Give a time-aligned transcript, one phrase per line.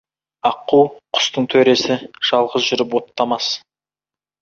[0.49, 0.79] Аққу—
[1.19, 1.99] құстың төресі,
[2.33, 3.55] жалғыз жүріп оттамас.